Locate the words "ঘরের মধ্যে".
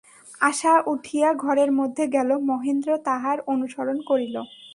1.43-2.03